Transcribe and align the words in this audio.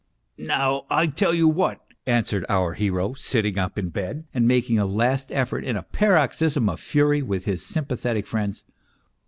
"Now, 0.39 0.87
I 0.89 1.05
tell 1.05 1.31
you 1.31 1.47
what," 1.47 1.79
answered 2.07 2.43
our 2.49 2.73
hero, 2.73 3.13
sitting 3.13 3.59
up 3.59 3.77
in 3.77 3.89
bed 3.89 4.25
and 4.33 4.47
making 4.47 4.79
a 4.79 4.85
last 4.87 5.31
effort 5.31 5.63
in 5.63 5.75
a 5.75 5.83
paroxysm 5.83 6.69
of 6.69 6.79
fury 6.79 7.21
with 7.21 7.45
his 7.45 7.63
sym 7.63 7.85
pathetic 7.85 8.25
friends. 8.25 8.63